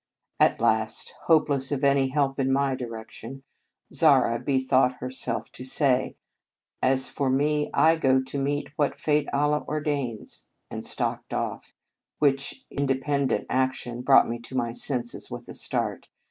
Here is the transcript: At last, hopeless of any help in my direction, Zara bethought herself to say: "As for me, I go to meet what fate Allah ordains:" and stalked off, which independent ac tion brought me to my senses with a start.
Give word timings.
At 0.39 0.59
last, 0.59 1.13
hopeless 1.25 1.71
of 1.71 1.83
any 1.83 2.07
help 2.07 2.39
in 2.39 2.51
my 2.51 2.73
direction, 2.73 3.43
Zara 3.93 4.39
bethought 4.39 4.93
herself 4.95 5.51
to 5.51 5.63
say: 5.63 6.17
"As 6.81 7.07
for 7.11 7.29
me, 7.29 7.69
I 7.71 7.97
go 7.97 8.19
to 8.19 8.41
meet 8.41 8.69
what 8.77 8.97
fate 8.97 9.29
Allah 9.31 9.63
ordains:" 9.67 10.47
and 10.71 10.83
stalked 10.83 11.35
off, 11.35 11.75
which 12.17 12.65
independent 12.71 13.45
ac 13.51 13.73
tion 13.73 14.01
brought 14.01 14.27
me 14.27 14.39
to 14.39 14.55
my 14.57 14.71
senses 14.71 15.29
with 15.29 15.47
a 15.47 15.53
start. 15.53 16.07